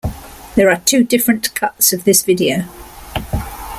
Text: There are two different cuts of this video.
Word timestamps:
There 0.55 0.67
are 0.71 0.79
two 0.83 1.03
different 1.03 1.53
cuts 1.53 1.93
of 1.93 2.05
this 2.05 2.23
video. 2.23 2.65